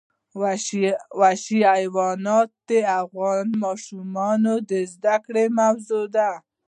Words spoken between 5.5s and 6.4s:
موضوع ده.